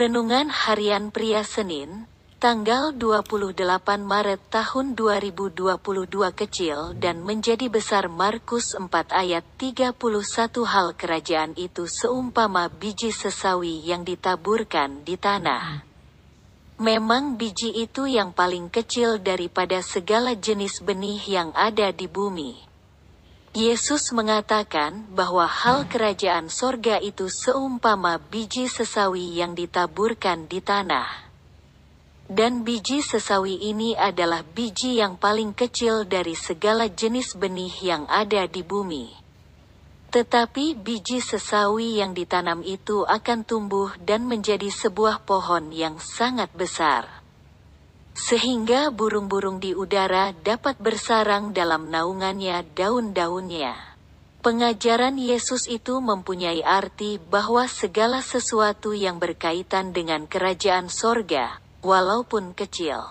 Renungan 0.00 0.48
Harian 0.48 1.12
Pria 1.12 1.44
Senin, 1.44 2.08
tanggal 2.40 2.96
28 2.96 3.52
Maret 4.00 4.40
tahun 4.48 4.96
2022 4.96 5.76
kecil 6.32 6.96
dan 6.96 7.20
menjadi 7.20 7.68
besar 7.68 8.08
Markus 8.08 8.72
4 8.72 8.88
ayat 9.12 9.44
31 9.60 9.92
hal 10.64 10.96
kerajaan 10.96 11.52
itu 11.52 11.84
seumpama 11.84 12.72
biji 12.72 13.12
sesawi 13.12 13.84
yang 13.84 14.00
ditaburkan 14.00 15.04
di 15.04 15.20
tanah. 15.20 15.84
Memang 16.80 17.36
biji 17.36 17.68
itu 17.68 18.08
yang 18.08 18.32
paling 18.32 18.72
kecil 18.72 19.20
daripada 19.20 19.84
segala 19.84 20.32
jenis 20.32 20.80
benih 20.80 21.20
yang 21.28 21.52
ada 21.52 21.92
di 21.92 22.08
bumi. 22.08 22.69
Yesus 23.50 24.14
mengatakan 24.14 25.10
bahwa 25.10 25.42
hal 25.42 25.90
kerajaan 25.90 26.46
sorga 26.46 27.02
itu 27.02 27.26
seumpama 27.26 28.22
biji 28.30 28.70
sesawi 28.70 29.42
yang 29.42 29.58
ditaburkan 29.58 30.46
di 30.46 30.62
tanah. 30.62 31.26
Dan 32.30 32.62
biji 32.62 33.02
sesawi 33.02 33.58
ini 33.58 33.98
adalah 33.98 34.46
biji 34.46 35.02
yang 35.02 35.18
paling 35.18 35.50
kecil 35.50 36.06
dari 36.06 36.38
segala 36.38 36.86
jenis 36.86 37.34
benih 37.34 37.74
yang 37.82 38.06
ada 38.06 38.46
di 38.46 38.62
bumi. 38.62 39.10
Tetapi 40.14 40.78
biji 40.78 41.18
sesawi 41.18 41.98
yang 41.98 42.14
ditanam 42.14 42.62
itu 42.62 43.02
akan 43.02 43.42
tumbuh 43.42 43.90
dan 43.98 44.30
menjadi 44.30 44.70
sebuah 44.70 45.26
pohon 45.26 45.74
yang 45.74 45.98
sangat 45.98 46.54
besar 46.54 47.19
sehingga 48.20 48.92
burung-burung 48.92 49.64
di 49.64 49.72
udara 49.72 50.36
dapat 50.44 50.76
bersarang 50.76 51.56
dalam 51.56 51.88
naungannya 51.88 52.60
daun-daunnya. 52.76 53.72
Pengajaran 54.44 55.16
Yesus 55.16 55.68
itu 55.68 56.00
mempunyai 56.00 56.60
arti 56.60 57.16
bahwa 57.16 57.64
segala 57.68 58.20
sesuatu 58.20 58.92
yang 58.92 59.16
berkaitan 59.20 59.92
dengan 59.96 60.28
kerajaan 60.28 60.88
sorga, 60.92 61.60
walaupun 61.80 62.56
kecil, 62.56 63.04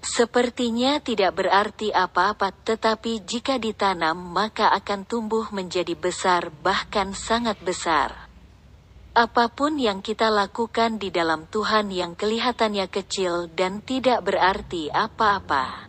sepertinya 0.00 1.00
tidak 1.04 1.36
berarti 1.36 1.92
apa-apa, 1.92 2.52
tetapi 2.64 3.24
jika 3.28 3.60
ditanam, 3.60 4.16
maka 4.16 4.72
akan 4.72 5.04
tumbuh 5.04 5.48
menjadi 5.52 5.92
besar, 5.96 6.48
bahkan 6.64 7.12
sangat 7.12 7.60
besar. 7.60 8.31
Apa 9.12 9.52
pun 9.52 9.76
yang 9.76 10.00
kita 10.00 10.32
lakukan 10.32 10.96
di 10.96 11.12
dalam 11.12 11.44
Tuhan 11.44 11.92
yang 11.92 12.16
kelihatannya 12.16 12.88
kecil 12.88 13.44
dan 13.52 13.84
tidak 13.84 14.24
berarti 14.24 14.88
apa-apa, 14.88 15.84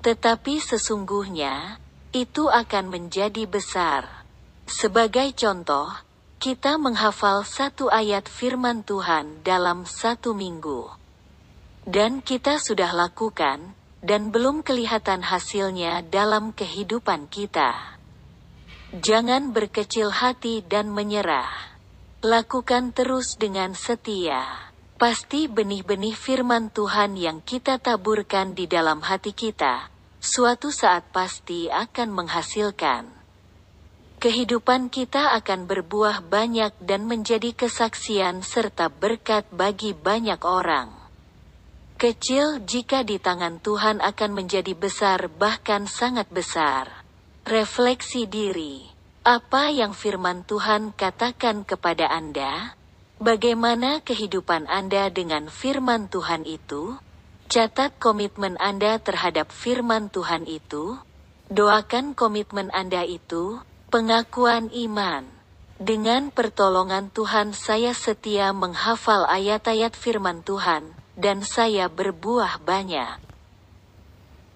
tetapi 0.00 0.56
sesungguhnya 0.56 1.76
itu 2.16 2.48
akan 2.48 2.88
menjadi 2.88 3.44
besar. 3.44 4.24
Sebagai 4.64 5.28
contoh, 5.36 5.92
kita 6.40 6.80
menghafal 6.80 7.44
satu 7.44 7.92
ayat 7.92 8.24
firman 8.24 8.80
Tuhan 8.80 9.44
dalam 9.44 9.84
satu 9.84 10.32
minggu, 10.32 10.88
dan 11.84 12.24
kita 12.24 12.56
sudah 12.56 12.96
lakukan, 12.96 13.76
dan 14.00 14.32
belum 14.32 14.64
kelihatan 14.64 15.20
hasilnya 15.20 16.00
dalam 16.08 16.56
kehidupan 16.56 17.28
kita. 17.28 17.76
Jangan 18.96 19.52
berkecil 19.52 20.08
hati 20.08 20.64
dan 20.64 20.88
menyerah. 20.88 21.61
Lakukan 22.22 22.94
terus 22.94 23.34
dengan 23.34 23.74
setia. 23.74 24.46
Pasti 24.94 25.50
benih-benih 25.50 26.14
firman 26.14 26.70
Tuhan 26.70 27.18
yang 27.18 27.42
kita 27.42 27.82
taburkan 27.82 28.54
di 28.54 28.70
dalam 28.70 29.02
hati 29.02 29.34
kita, 29.34 29.90
suatu 30.22 30.70
saat 30.70 31.02
pasti 31.10 31.66
akan 31.66 32.14
menghasilkan. 32.14 33.10
Kehidupan 34.22 34.86
kita 34.86 35.34
akan 35.34 35.66
berbuah 35.66 36.22
banyak 36.22 36.70
dan 36.78 37.10
menjadi 37.10 37.58
kesaksian 37.58 38.46
serta 38.46 38.86
berkat 38.86 39.42
bagi 39.50 39.90
banyak 39.90 40.38
orang. 40.46 40.94
Kecil 41.98 42.62
jika 42.62 43.02
di 43.02 43.18
tangan 43.18 43.58
Tuhan 43.58 43.98
akan 43.98 44.30
menjadi 44.30 44.78
besar 44.78 45.26
bahkan 45.26 45.90
sangat 45.90 46.30
besar. 46.30 47.02
Refleksi 47.42 48.30
diri. 48.30 49.01
Apa 49.22 49.70
yang 49.70 49.94
firman 49.94 50.42
Tuhan 50.42 50.90
katakan 50.98 51.62
kepada 51.62 52.10
Anda? 52.10 52.74
Bagaimana 53.22 54.02
kehidupan 54.02 54.66
Anda 54.66 55.14
dengan 55.14 55.46
firman 55.46 56.10
Tuhan 56.10 56.42
itu? 56.42 56.98
Catat 57.46 57.94
komitmen 58.02 58.58
Anda 58.58 58.98
terhadap 58.98 59.54
firman 59.54 60.10
Tuhan 60.10 60.50
itu. 60.50 60.98
Doakan 61.54 62.18
komitmen 62.18 62.74
Anda 62.74 63.06
itu, 63.06 63.62
pengakuan 63.94 64.74
iman. 64.74 65.22
Dengan 65.78 66.34
pertolongan 66.34 67.14
Tuhan 67.14 67.54
saya 67.54 67.94
setia 67.94 68.50
menghafal 68.50 69.30
ayat-ayat 69.30 69.94
firman 69.94 70.42
Tuhan, 70.42 70.98
dan 71.14 71.46
saya 71.46 71.86
berbuah 71.86 72.58
banyak. 72.58 73.31